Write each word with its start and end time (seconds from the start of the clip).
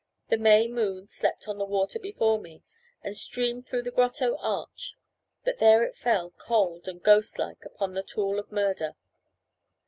The 0.29 0.37
May 0.39 0.67
moon 0.67 1.05
slept 1.05 1.47
on 1.47 1.59
the 1.59 1.63
water 1.65 1.99
before 1.99 2.39
me, 2.41 2.63
and 3.03 3.15
streamed 3.15 3.67
through 3.67 3.83
the 3.83 3.91
grotto 3.91 4.35
arch; 4.37 4.95
but 5.43 5.59
there 5.59 5.83
it 5.83 5.93
fell 5.95 6.31
cold 6.31 6.87
and 6.87 7.03
ghost 7.03 7.37
like 7.37 7.63
upon 7.65 7.93
the 7.93 8.01
tool 8.01 8.39
of 8.39 8.51
murder. 8.51 8.95